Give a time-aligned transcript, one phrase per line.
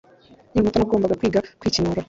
[0.49, 1.99] Nkiri muto, nagombaga kwiga kwikenura.